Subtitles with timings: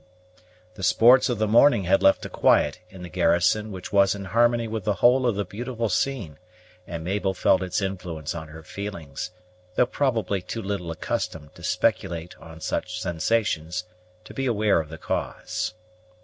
[0.73, 4.25] The sports of the morning had left a quiet in the garrison which was in
[4.25, 6.39] harmony with the whole of the beautiful scene,
[6.87, 9.29] and Mabel felt its influence on her feelings,
[9.75, 13.83] though probably too little accustomed to speculate on such sensations
[14.23, 15.75] to be aware of the cause.